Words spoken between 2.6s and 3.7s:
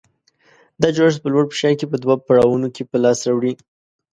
کې په لاس راوړي.